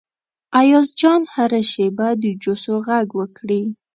ایاز 0.59 0.87
جان 0.99 1.21
هره 1.33 1.61
شیبه 1.71 2.07
د 2.21 2.25
جوسو 2.41 2.73
غږ 2.87 3.07
وکړي. 3.19 3.63